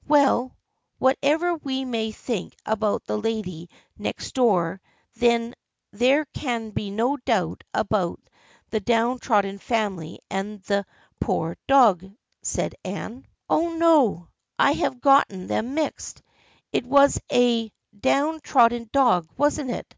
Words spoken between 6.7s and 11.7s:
be no doubt about the down trodden family and the poor